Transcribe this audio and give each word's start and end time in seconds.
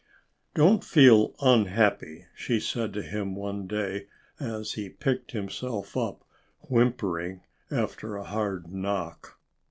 "Don't 0.55 0.83
feel 0.83 1.35
unhappy!" 1.43 2.25
she 2.33 2.59
said 2.59 2.91
to 2.93 3.03
him 3.03 3.35
one 3.35 3.67
day 3.67 4.07
as 4.39 4.71
he 4.73 4.89
picked 4.89 5.29
himself 5.33 5.95
up, 5.95 6.23
whimpering, 6.61 7.43
after 7.69 8.15
a 8.15 8.23
hard 8.23 8.73
knock. 8.73 9.37